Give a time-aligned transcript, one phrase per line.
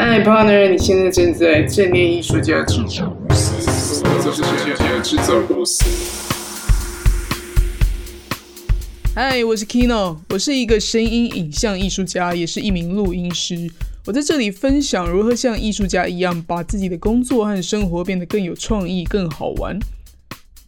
[0.00, 5.84] 嗨，partner，你现在正在正念艺术家制造公司，这是艺术家制造公司。
[9.12, 13.68] 嗨，我是 Kino，我是一个声音影像艺术家，也是一名录音师。
[14.06, 19.76] 我在这里分享如何像艺术家一样，把自己的工作和生活变得更有创意、更好玩。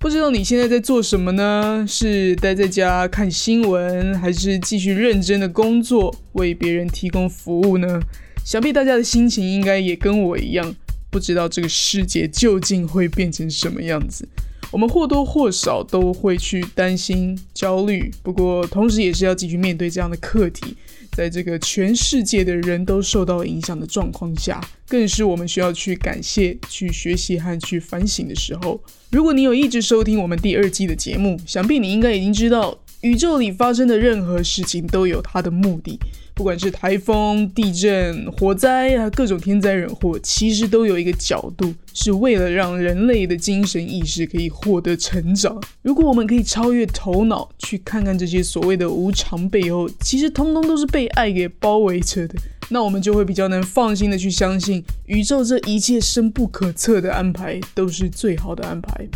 [0.00, 1.84] 不知道你现在在做什么呢？
[1.88, 8.00] 是待在家看新闻，还是继续认真的工作，为别人提供服务呢？
[8.50, 10.74] 想必大家的心情应该也跟我一样，
[11.08, 14.28] 不知道这个世界究竟会变成什么样子。
[14.72, 20.76] 我们或多或少都会去担心、焦虑，不过同时也是要继续面对这样的课题。
[21.12, 28.82] 在这个全世界的人都受到影响的状况下，更是我们需要去感谢、去学习和去反省的时候。
[29.12, 35.96] 如果你有一直收听我们第二季的节目，想必你应该已经知道，宇宙里发生的任何事情都有它的目的。
[36.40, 45.62] 不管是台风、地震、火灾啊，各种天灾人祸，其实都有一个角度，是为了让人类的精神意识可以获得成长。
[45.82, 52.34] 如果我们可以超越头脑，去看看这些所谓的无常背后，其实通通都是被爱给包围着的，
[52.70, 59.06] 那我们就会比较能放心的去相信，宇宙这一切深不可测的安排都是最好的安排。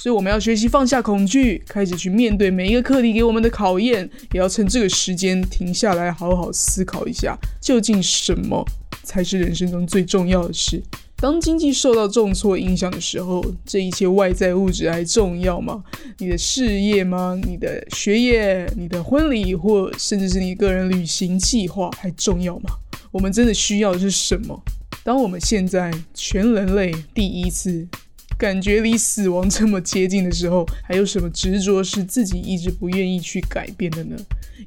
[0.00, 8.64] 所以我们要学习放下恐惧，开始去面对每一个课题给我们的考验，也要趁这个时间停下来，好好思考一下，究竟什么
[9.02, 10.82] 才是人生中最重要的事。
[11.16, 15.84] 当经济受到重挫影响的时候，这一切外在物质还重要吗？
[16.16, 17.38] 你的事业吗？
[17.46, 22.70] 你的学业、你的婚礼，或甚至是你个人旅行计划还重要吗？
[23.12, 24.58] 我们真的需要的是什么？
[25.04, 27.86] 当我们现在全人类第一次。
[28.40, 34.16] 感觉离死亡这么接近的时候，还有什么执着是自己一直不愿意去改变的呢？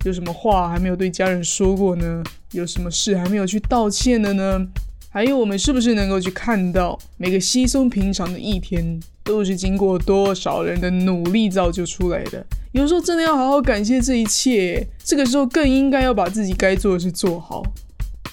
[0.05, 2.23] 有什么话还没有对家人说过呢？
[2.51, 4.67] 有什么事还没有去道歉的呢？
[5.09, 12.45] 还有，我们是不是能够去看到每个稀松平常的一天，都是经过多少人的努力造就出来的？
[12.73, 17.63] 有时候真的要好好感谢这一切，这个时候更应该要把自己该做的事做好。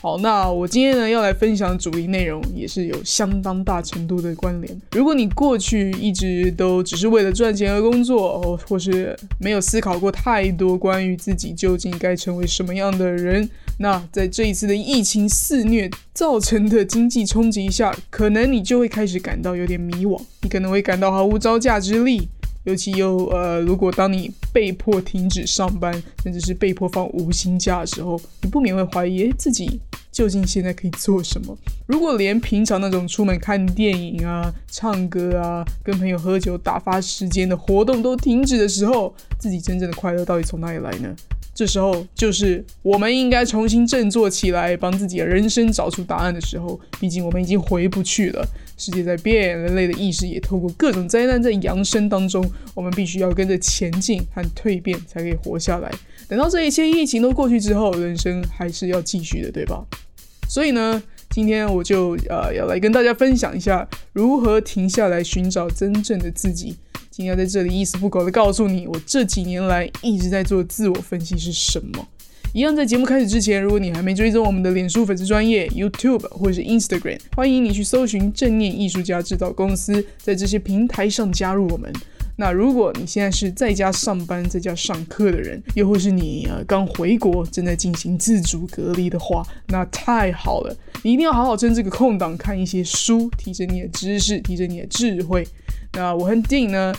[0.02, 4.82] 好，那我今天呢要来分享主题内容也是有相当大程度的关联。
[4.92, 13.46] 如果你过去一直都只是为了赚钱而工作，或是没有思考过太多关于自己究竟该成为什么样的人，
[13.76, 22.26] 那在这一次的疫情肆虐造成的经济冲击下，可能你就会开始感到有点迷惘，你可能会感到毫无招架之力。
[22.64, 25.90] 尤其又呃，如果当你被迫停止上班，
[26.22, 31.56] 甚至是被迫放无薪假的时候，你不免会怀疑自己究竟现在可以做什么。
[31.86, 41.14] 如果连平常那种出门看电影啊、唱歌啊、跟朋友喝酒打发时间的活动都停止的时候，自己真正的快乐到底从哪里来呢？
[41.52, 46.80] 这时候就是我们应该重新振作起来，帮自己的人生找出答案的时候。
[46.98, 48.46] 毕竟我们已经回不去了，
[48.80, 52.42] 世界在变，人类的意识也透过各种灾难在扬升当中。
[52.74, 55.92] 我们必须要跟着前进和蜕变，才可以活下来。
[56.26, 59.84] 等到这一切疫情都过去之后，人生还是要继续的，对吧？
[60.48, 66.74] 所以呢，今天我就呃要来跟大家分享一下如何停下来寻找真正的自己。
[67.10, 72.08] 今天在这里一丝不苟的告诉你，我这几年来一直在做自我分析是什么。
[72.52, 81.92] 一样在节目开始之前，如果你还没追踪我们的脸书粉丝专业、YouTube 或是 Instagram，欢迎你去搜寻正念艺术家制造公司，在这些平台上加入我们。
[82.34, 95.46] 那如果你现在是在家上班、在家上课的人，又或是你呃刚回国正在进行自主隔离的话，那太好了，你一定要好好趁这个空档看一些书，提升你的知识，提升你的智慧。
[95.92, 96.92] 那我和 Dean 呢，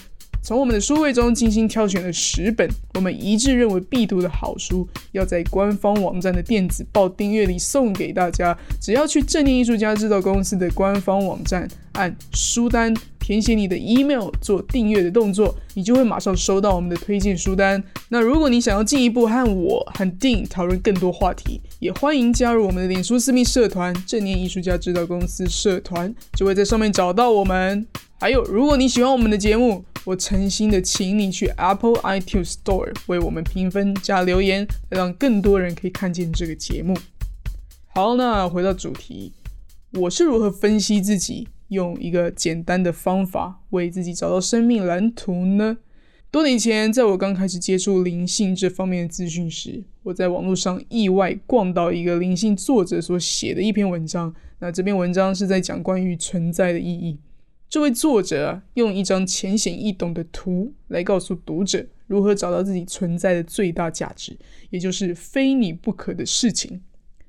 [0.43, 8.57] 从我们的书柜中精心挑选了十本我们一致认为必读的好书，要在官方网站的电子报订阅里送给大家。
[8.79, 17.81] 只要去正念艺术家制造公司的官方网站，按书单填写你的 email 做订阅的动作，你就会马上收到我们的推荐书单。
[18.09, 27.85] 那如果你想要进一步和我和 Dean 讨论更多话题，也欢迎加入我们的脸书私密社团“正念艺术家制造公司”社团，就会在上面找到我们。
[28.19, 36.97] 还有，如果你喜欢我们的节目，我诚心的请你去 Apple iTunes Store 为我们评分加留言，让更多人可以看见这个节目。
[37.93, 39.33] 好，那回到主题，
[39.93, 45.77] 我是如何分析自己，用一个简单的方法为自己找到生命蓝图呢？
[46.31, 54.33] 多年前，在我刚开始接触灵性这方面的资讯时，我在网络上意外逛到一个灵性作者所写的一篇文章。
[54.59, 57.19] 那这篇文章是在讲关于存在的意义。
[57.71, 64.37] 这位作者用一张浅显易懂的图来告诉读者如何找到自己存在的最大价值，
[64.71, 66.81] 也就是非你不可的事情。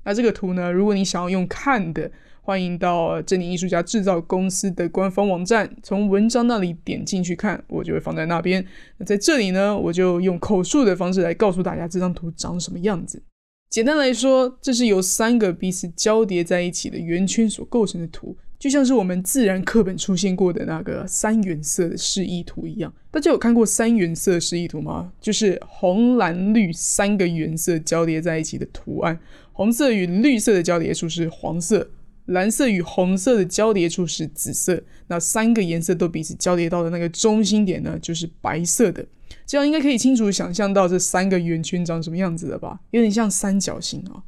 [0.03, 2.11] 那这个图呢，如果你想要用看的，
[2.41, 8.67] 欢迎到正宁艺术家制造公司的官方网站，从文章那里点进去看，我就会放在那边。
[8.97, 13.23] 那在这里呢，我就用口述的方式来告诉大家这张图长什么样子。
[13.69, 22.93] 简单来说，这是由三个彼此交叠在一起的圆圈所构成的图，就像是我们自然课本出现过的那个三原色的示意图一样。
[23.11, 25.11] 大家有看过三原色示意图吗？
[25.19, 29.19] 就是红、蓝、绿三个原色交叠在一起的图案，
[29.51, 31.89] 红色与绿色的交叠处是黄色。
[32.27, 39.05] 蓝色与红色的交叠处是紫色，那三个颜色都彼此交叠到的那个中心点呢，就是白色的。
[39.45, 42.79] 这样应该可以清楚想象到这三个圆圈长什么样子了吧？
[42.91, 44.23] 有点像三角形啊。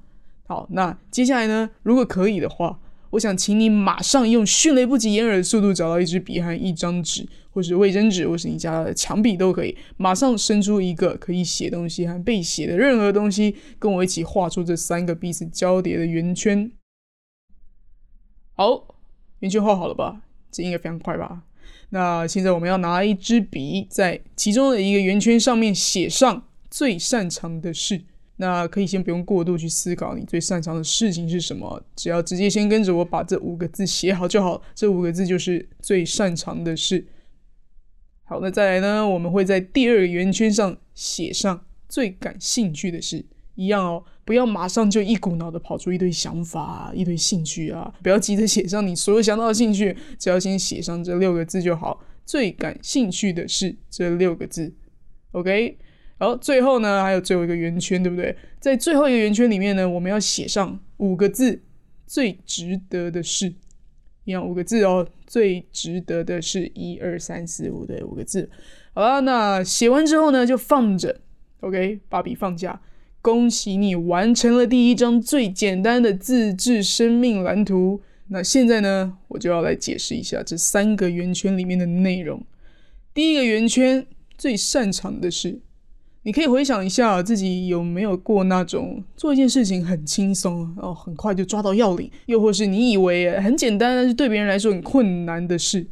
[0.46, 2.78] 好，那接下来呢，如果可以的话，
[3.16, 16.70] 我想请你马上用迅雷不及掩耳的速度找到一支笔和一张纸，或是卫生纸，或是你家的墙壁都可以，马上伸出一个可以写东西和被写的任何东西，跟我一起画出这三个彼此交叠的圆圈。
[18.54, 18.96] 好，
[19.40, 20.22] 圆圈画好了吧？
[20.52, 21.44] 这应该非常快吧？
[21.90, 28.02] 那现在我们要拿一支笔，在其中的一个圆圈上面写上最擅长的事。
[28.38, 34.62] 那可以先不用过度去思考你最擅长的事情是什么，只要直接先跟着我把这五个字写好就好。
[34.74, 37.06] 这五个字就是最擅长的事。
[38.24, 39.08] 好，那再来呢？
[39.08, 43.26] 我们会在第二个圆圈上写上最感兴趣的事。
[43.54, 47.94] 一样哦，不要马上就一股脑的跑出一堆想法、一堆兴趣啊！
[48.04, 52.04] 不要急着写上你所有想到的兴趣，只要先写上这六个字就好。
[52.26, 54.74] 最感兴趣的是这六个字
[55.32, 55.78] ，OK。
[56.18, 58.36] 然后最后呢，还有最后一个圆圈，对不对？
[58.60, 61.62] 在最后一个圆圈里面呢，我们要写上五个字：
[62.08, 63.54] 最值得的事。
[64.24, 68.50] 一样五个字哦，最值得的是一二三四五的五个字。
[68.94, 71.20] 好了，那写完之后呢，就放着
[71.60, 72.82] ，OK，把笔放下。
[73.22, 78.02] 恭喜你完成了第一张最简单的自制生命蓝图。
[78.28, 82.44] 那现在呢，我就要来解释一下这三个圆圈里面的内容。
[83.14, 84.08] 第一个圆圈
[84.38, 85.60] 最擅长的是，
[86.26, 95.86] 你可以回想一下自己有没有过那种做一件事情很轻松，哦，很快就抓到要领，又或是你以为很简单，但是对别人来说很困难的事。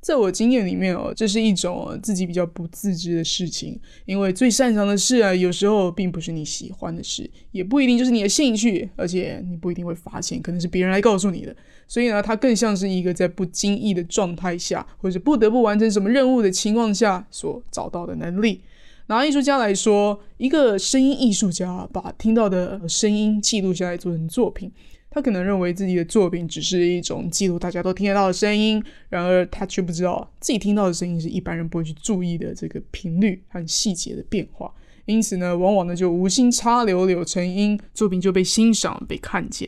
[0.00, 11.54] 在我经验里面哦，这是一种自己比较不自知的事情，因为最擅长的事啊，有时候并不是你喜欢的事，也不一定就是你的兴趣，而且你不一定会发现，可能是别人来告诉你的。
[11.86, 18.60] 所以呢，它更像是一个在不经意的状态下，或者不得不完成什么任务的情况下所找到的能力。
[19.08, 24.70] 拿艺术家来说，一个声音艺术家把听到的声音记录下来做成作品。
[25.10, 34.70] 他可能认为自己的作品只是一种记录大家都听得到的声音，然而他却不知道自己听到的声音是一般人不会去注意的这个频率和细节的变化。
[35.06, 39.66] 因此呢，往往呢就无心插柳柳成荫，作品就被欣赏、被看见。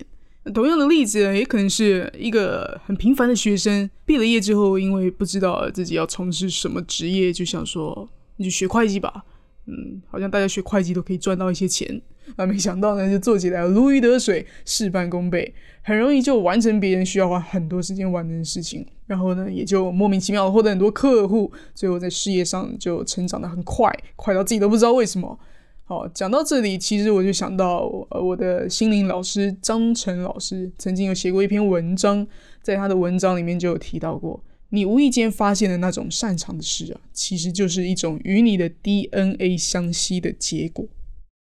[0.52, 9.24] 同样的例子呢也可能是一个很平凡的学生，毕了业之后，因为不知道自己要从事什么职业，就想说你就学会计吧。
[9.66, 12.00] 嗯，好像大家学会计都可以赚到一些钱。
[12.36, 15.52] 那没想到呢，就做起来如鱼得水，事半功倍，
[15.82, 25.36] 很容易就完成别人需要花很多时间完成的事情，然后呢，也就莫名其妙的获得很多客户，最后在事业上就成长的很快，快到自己都不知道为什么。
[25.84, 32.24] 好，讲到这里，其实我就想到，呃，我的心灵老师张晨老师曾经有写过一篇文章，
[32.62, 34.40] 在他的文章里面就有提到过，
[34.70, 40.86] 你无意间发现的那种擅长的事啊，其实就是一种与你的 DNA 相吸的结果。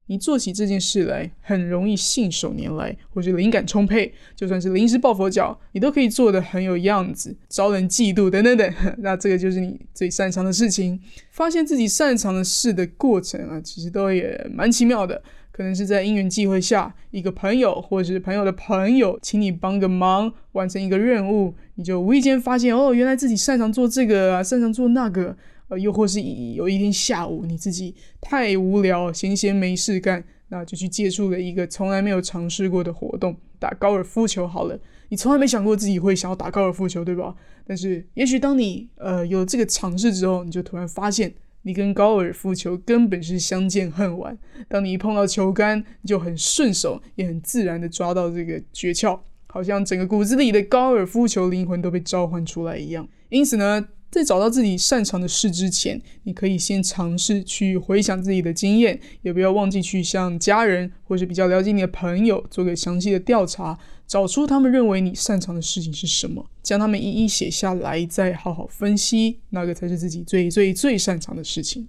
[0.08, 8.74] 你做起这件事来很容易信手拈来，或者灵感充沛，就算是临时抱佛脚，你都可以做得很有样子，招人嫉妒等等等。
[9.00, 11.00] 那这个就是你最擅长的事情。
[11.30, 15.24] 发现自己擅长的事的过程啊，其实都也蛮奇妙的。
[15.52, 25.36] 可能是在因缘际会下，一个朋友或者是朋友的朋友，请你帮个忙，完成一个任务，你就无意间发现，哦，原来自己擅长做这个啊，擅长做那个。
[25.68, 34.78] 呃，又或是有一天下午你自己太无聊，闲闲没事干，那就去接触了一个从来没有尝试过的活动，打高尔夫球好了。
[35.08, 37.34] 你从来没想过自己会想要打高尔夫球，对吧？
[37.66, 44.38] 但是也许当你呃有这个尝试之后，你就突然发现，你跟高尔夫球根本是相见恨晚。
[44.68, 53.08] 当你一碰到球杆，就很顺手，也很自然的抓到这个诀窍，好像整个骨子里的高尔夫球灵魂都被召唤出来一样。
[53.30, 53.88] 因此呢。
[54.12, 63.80] 在找到自己擅长的事之前，你可以先尝试去回想自己的经验，也不要忘记去向家人或是比较了解你的朋友做个详细的调查，
[64.12, 71.88] 找出他们认为你擅长的事情是什么，将他们一一写下来，再好好分析哪个才是自己最最最擅长的事情。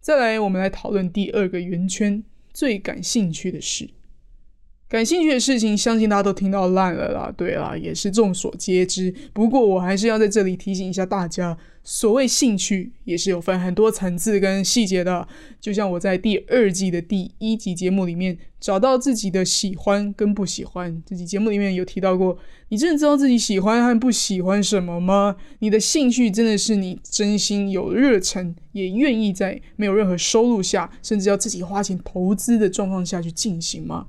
[0.00, 3.90] 再来，我们来讨论第二个圆圈，最感兴趣的事。
[4.88, 7.30] 感兴趣的事情，相信大家都听到烂了啦。
[7.36, 9.14] 对啦，也是众所皆知。
[9.34, 15.26] 不过我还是要在这里提醒一下大家，所谓兴趣也是有分很多层次跟细节的。
[15.60, 21.02] 就像我在第二季的第一集节目里面，找到自己的喜欢跟不喜欢。
[21.04, 25.36] 这集节目里面有提到过，你真的知道自己喜欢和不喜欢什么吗？
[25.58, 34.06] 你的兴趣真的是你真心有热忱，也愿意在没有任何收入下，甚至要自己花钱投资的状况下去进行吗？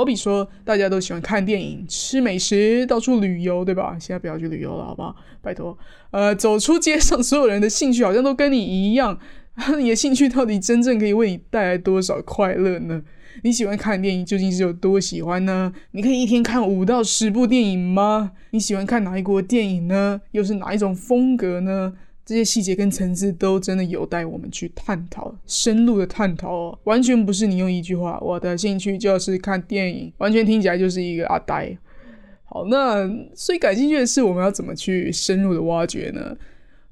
[0.00, 3.98] 好比说，大家都喜欢看电影、吃美食、到处旅游，对吧？
[4.00, 5.14] 现在不要去旅游了，好不好？
[5.42, 5.76] 拜托。
[6.10, 9.18] 呃，走出街上，所有人的兴趣好像都跟你一样。
[9.78, 13.02] 你的兴趣到底真正可以为你带来多少快乐呢？
[13.42, 15.70] 你喜欢看电影，究竟是有多喜欢呢？
[15.90, 18.32] 你可以一天看五到十部电影吗？
[18.52, 20.22] 你喜欢看哪一国电影呢？
[20.30, 21.92] 又是哪一种风格呢？
[22.30, 31.76] 这些细节跟层次都真的有待我们去探讨，深入的探讨哦，完全不是你用一句话，我的兴趣就是看电影，完全听起来就是一个阿呆。
[32.44, 36.36] 好，那最感兴趣的是我们要怎么去深入的挖掘呢？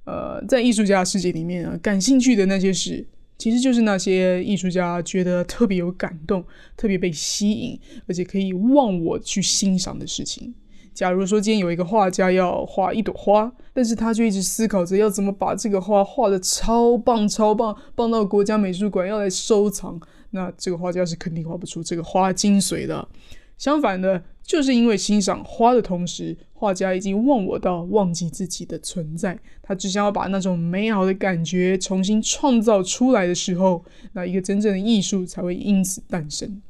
[0.07, 3.07] 呃，在艺术家的世界里面啊，感兴趣的那些事，
[3.39, 6.45] 其实就是那些艺术家觉得特别有感动、
[6.77, 7.79] 特别被吸引，
[8.09, 10.53] 而且可以忘我去欣赏的事情。
[10.99, 20.01] 假如说今天有一个画家要画一朵花，但是他就一直思考着要怎么把这个花画的超棒、超棒，棒到国家美术馆要来收藏，
[20.31, 23.07] 那这个画家是肯定画不出这个花精髓的。
[23.57, 36.61] 相反的，就是因为欣赏花的同时，画家已经忘我到忘记自己的存在，他只想要把那种美好的感觉重新创造出来的时候，那一个真正的艺术才会因此诞生。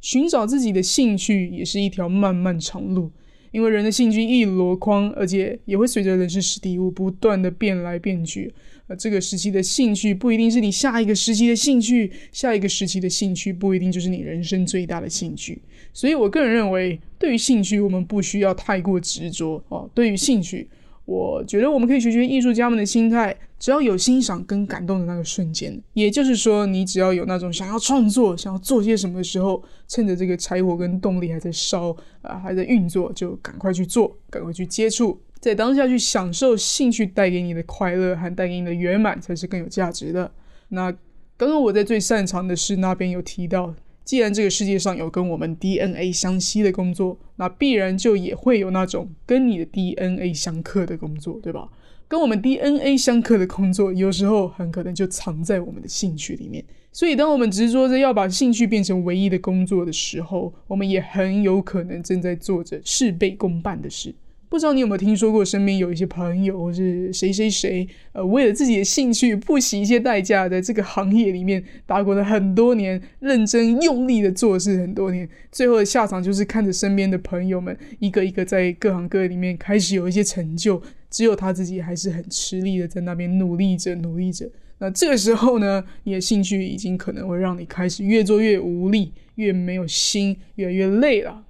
[0.00, 3.10] 寻找自己的兴趣也是一条漫漫长路。
[3.54, 8.52] 因为人的兴趣一箩筐，而且也会随着人事时地物不断的变来变去。
[8.88, 15.62] 呃，这个时期的兴趣不一定是你下一个时期的兴趣，下一个时期的兴趣不一定就是你人生最大的兴趣。
[15.92, 19.88] 所以我个人认为，对于兴趣，我们不需要太过执着哦。
[19.94, 20.68] 对于兴趣。
[21.04, 40.32] 我觉得我们可以学学艺术家们的心态，只要有欣赏跟感动的那个瞬间，也就是说，你只要有那种想要创作、想要做些什么的时候，趁着这个柴火跟动力还在烧啊，还在运作，就赶快去做，赶快去接触，在当下去享受兴趣带给你的快乐和带给你的圆满，才是更有价值的。
[40.68, 40.90] 那
[41.36, 43.74] 刚刚我在最擅长的事那边有提到。
[44.04, 51.68] 既然这个世界上有跟我们 DNA 相吸的工作，那必然就也会有那种跟你的 DNA 相克的工作，对吧？
[52.06, 56.62] 跟我们 DNA 相克的工作，有时候很可能就藏在我们的兴趣里面。
[56.92, 64.14] 所以，当我们执着着要把兴趣变成唯一的工作的时候，我们也很有可能正在做着事倍功半的事。
[64.54, 80.80] 不知道你有没有听说过，身边有一些朋友或是谁谁谁，呃，为了自己的兴趣不惜一些代价，在这个行业里面打滚了很多年，认真用力的做事很多年，最后的下场就是看着身边的朋友们一个一个在各行各业里面开始有一些成就，
[81.10, 84.48] 只有他自己还是很吃力的在那边努力着努力着。
[84.78, 91.43] 那这个时候呢，你的兴趣已经可能会让你开始越做越无力，越没有心，越来越累了。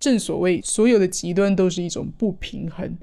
[0.00, 2.96] 正所谓，所有的极端都是一种不平衡。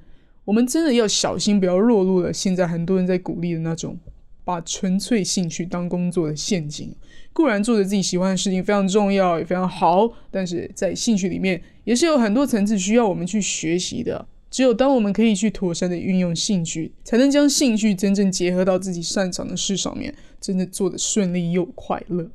[0.43, 3.95] 我们真的要小心，不要落入了现在很多人在鼓励的那种
[4.43, 6.91] 把纯粹兴趣当工作的陷阱。
[7.33, 14.27] 固然做着自己喜欢的事情非常重要，也非常好，但是在兴趣里面也是有很多层次需要我们去学习的。
[14.49, 22.31] 只有当我们可以去妥善的运用兴趣，才能将兴趣真正结合到自己擅长的事上面，真的做得顺利又快乐。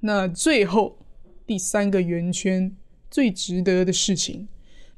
[0.00, 0.96] 那最后
[1.46, 2.74] 第三个圆圈。
[3.16, 4.46] 最值得的事情，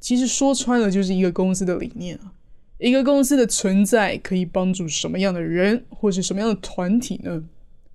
[0.00, 2.32] 其实说穿了就是一个公司的理念啊。
[2.78, 7.44] 一个公司的存在可以帮助什么样的人，或是什么样的团体呢？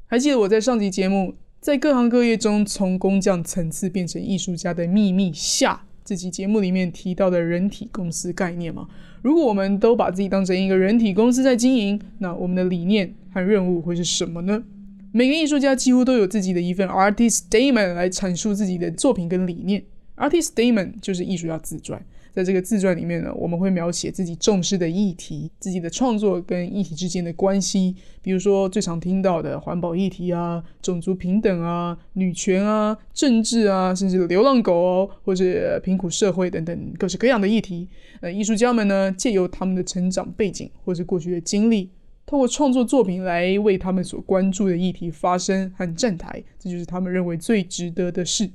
[0.06, 8.88] 还记得我在上集节目，在各行各业中从工匠层次变成艺术家的秘密下这集节目里面提到的人体公司概念吗？
[9.22, 14.64] 如果我们都把自己当成一个人体公司在经营，那我们的理念和任务会是什么呢？
[15.12, 19.84] 每个艺术家几乎都有自己的一份 artist statement 来阐述自己的作品跟理念。
[20.16, 22.00] Artist statement 就是艺术家自传，
[22.32, 37.88] 在这个自传里面呢，我们会描写自己重视的议题、自己的创作跟议题之间的关系，比如说最常听到的环保议题啊、种族平等啊、女权啊、政治啊，甚至流浪狗哦，或者贫苦社会等等各式各样的议题。
[38.22, 41.90] 呃，艺术家们呢，借由他们的成长背景或是过去的经历，
[42.26, 48.50] 透过创作作品来为他们所关注的议题发声和站台，这就是他们认为最值得的事。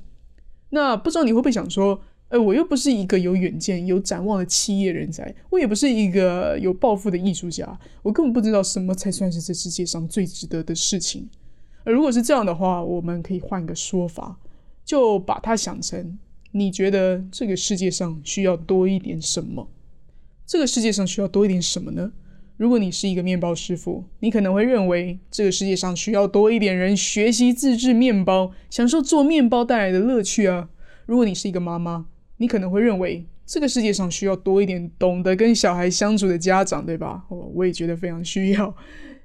[0.69, 1.99] 那不知道你会不会想说，
[2.29, 11.27] 呃，我又不是一个有远见、有展望的企业人才，我也不是一个有抱负的艺术家，我根本不知道什么才算是这世界上最值得的事情。
[11.83, 14.37] 而如果是这样的话，我们可以换个说法，
[14.85, 16.19] 就把它想成，
[16.51, 19.67] 你觉得这个世界上需要多一点什么？
[20.45, 22.11] 这个世界上需要多一点什么呢？
[22.59, 30.67] 如果你是一个面包师傅，你可能会认为这个世界上需要多一点人学习自制面包，享受做面包带来的乐趣啊。
[31.05, 37.23] 如果你是一个妈妈，你可能会认为这个世界上需要多一点懂得跟小孩相处的家长，对吧？
[37.29, 38.75] 哦，我也觉得非常需要。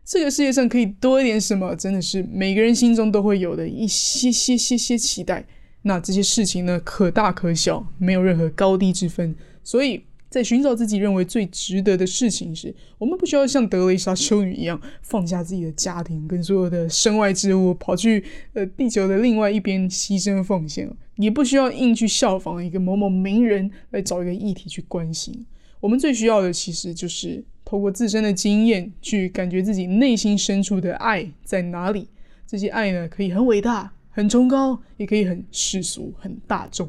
[0.05, 1.75] 这个世界上可以多一点什么？
[1.75, 5.45] 真的是每个人心中都会有的一些些些些期待。
[5.83, 9.35] 那这些事情呢，可大可小，没有任何高低之分。
[9.65, 18.25] 所以在寻找自己认为最值得的事情时，我们不需要像德雷莎修女一样放下自己的家庭跟所有的身外之物，跑去
[18.55, 25.47] 呃地球的另外一边牺牲奉献也不需要硬去效仿一个某某名人来找一个议题去关心。
[25.79, 27.45] 我们最需要的其实就是。
[27.67, 32.07] 透过自身的经验去感觉自己内心深处的爱在哪里。
[32.47, 36.87] 这些爱呢，可以很伟大、很崇高，也可以很世俗、很大众。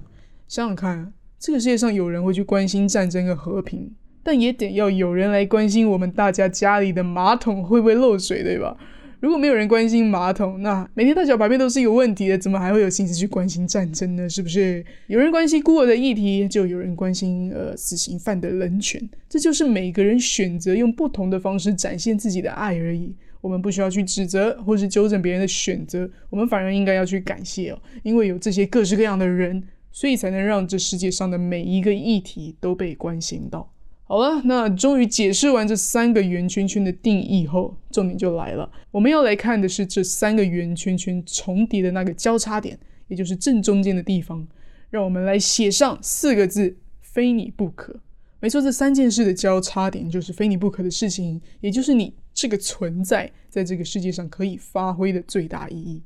[0.49, 1.13] 想想看，
[1.45, 3.87] 这个世界上有人会去关心战争跟和平，
[4.23, 8.75] 但也得要有人来关心我们大家家里的马桶会不会漏水，对吧？
[9.19, 14.27] 如果没有人关心马桶，那每天大小排便都是有问题的，怎么还会有心思去关心战争呢？
[14.27, 14.83] 是不是？
[15.05, 18.99] 有人关心孤儿的议题，就有人关心呃死刑犯的人权。
[19.29, 23.13] 这就是每个人选择用不同的方式展现自己的爱而已。
[23.39, 29.61] 我们不需要去指责或是纠正别人的选择，我们反而应该要去感谢哦，因为有这些各式各样的人，
[29.95, 33.71] 所以才能让这世界上的每一个议题都被关心到。
[34.03, 38.69] 好了，那终于解释完这三个圆圈圈的定义后，重点就来了。
[38.91, 44.45] 我们要来看的是这三个圆圈圈重叠的那个交叉点，也就是正中间的地方。
[44.89, 48.01] 让我们来写上四个字：非你不可。
[48.41, 56.03] 没错，这三件事的交叉点就是非你不可的事情，也就是你这个存在在这个世界上可以发挥的最大意义。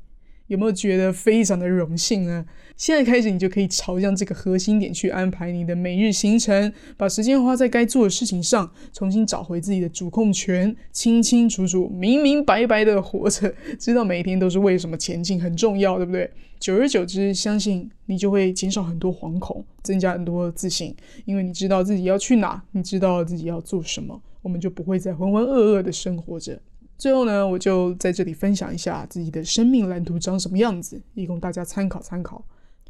[0.50, 2.44] 有没有觉得非常的荣幸呢？
[2.76, 16.30] 现在开始，你就可以朝向这个核心点去安排你的每日行程，把时间花在该做的事情上，重新找回自己的主控权，清清楚楚、明明白白的活着，知道每一天都是为什么前进很重要，对不对？
[16.60, 20.96] 久而久之，相信你就会减少很多惶恐，增加很多自信，
[21.26, 26.60] 因为你知道自己要去哪，你知道自己要做什么，我们就不会再浑浑噩噩的生活着。
[27.00, 32.46] 最后呢，我就在这里分享一下自己的生命蓝图长什么样子，以供大家参考参考。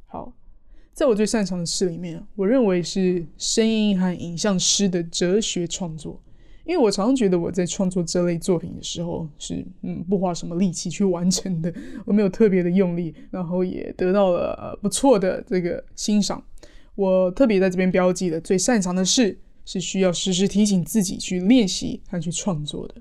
[0.08, 0.34] 好，
[0.94, 6.20] 在我最擅长的事里面，我认为是声音和影像师的哲学创作。
[6.66, 11.72] 因为我常常觉得我在创作这类作品的时候，是嗯不花什么力气去完成的，
[12.04, 16.44] 我没有特别的用力，然后也得到了不错的这个欣赏。
[16.96, 22.96] 我特别在这边标记的最擅长的事，是需要时时提醒自己去练习和去创作的。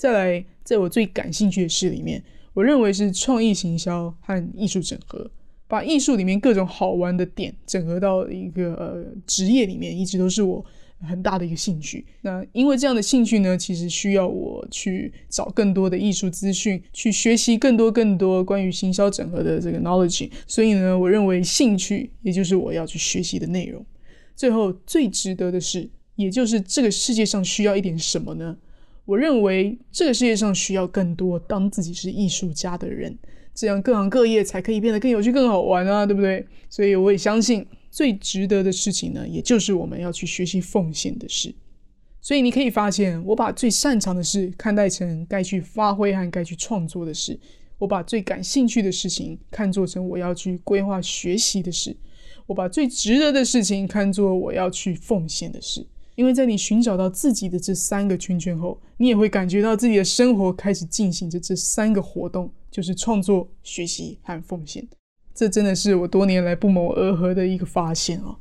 [0.00, 5.30] 再来，在我最感兴趣的事里面，我认为是创意行销和艺术整合，
[5.68, 10.64] 把艺术里面各种好玩的点整合到一个呃职业里面，一直都是我
[11.00, 12.06] 很大的一个兴趣。
[12.22, 20.30] 那因为这样的兴趣呢，其实需要我去找更多的艺术资讯，去学习更多更多关于行销整合的这个 knowledge。
[20.46, 23.84] 所以呢，我认为兴趣也就是我要去学习的内容。
[24.34, 28.56] 最后最值得的是，也就是这个世界上需要一点什么呢？
[29.04, 33.18] 我认为这个世界上需要更多当自己是艺术家的人，
[33.54, 36.46] 这样各行各业才可以变得更有趣、更好玩啊，对不对？
[36.68, 41.52] 所以我也相信最值得的事情呢，也就是我们要去学习奉献的事。
[42.20, 47.34] 所以你可以发现，我把最擅长的事看待成该去发挥和该去创作的事；
[47.78, 51.92] 我把最感兴趣的事情看作成我要去规划学习的事；
[52.46, 55.86] 我把最值得的事情看作我要去奉献的事。
[56.14, 64.86] 因为在你寻找到自己的这三个圈圈后，你也会感觉到自己的生活开始进行着这三个活动，就是创作、学习和奉献。
[65.34, 68.36] 这真的是我多年来不谋而合的一个发现哦。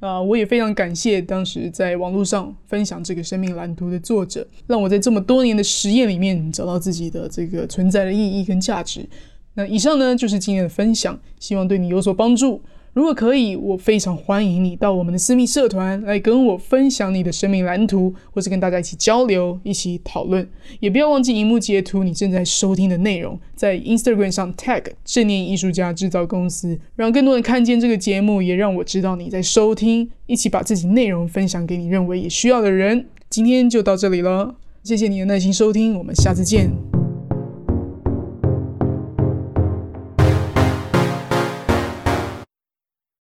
[0.00, 9.06] 啊，我也非常感谢当时在网络上分享这个生命蓝图的作者，让我在这么多年的实验里面找到自己的这个存在的意义跟价值。
[9.52, 12.62] 那以上呢就是今天的分享，希望对你有所帮助。
[12.92, 20.48] 如果可以，我非常欢迎你到我们的私密社团来跟我分享你的生命蓝图，或是跟大家一起交流、一起讨论。
[20.80, 30.10] 也不要忘记荧幕截图你正在收听的内容，在 Instagram 上 tag 正念艺术家制造公司，让更多人看见这个节目，也让我知道你在收听。
[30.26, 33.06] 一起把自己内容分享给你认为也需要的人。
[33.28, 36.99] 今天就到这里了，谢谢你的耐心收听，我们下次见。